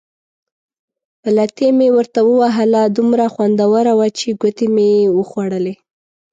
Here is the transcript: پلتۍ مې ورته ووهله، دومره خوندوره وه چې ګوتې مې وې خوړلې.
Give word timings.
پلتۍ 1.21 1.69
مې 1.77 1.87
ورته 1.97 2.19
ووهله، 2.27 2.83
دومره 2.97 3.25
خوندوره 3.33 3.93
وه 3.99 4.07
چې 4.17 4.27
ګوتې 4.41 4.67
مې 4.75 4.89
وې 5.13 5.23
خوړلې. 5.29 5.73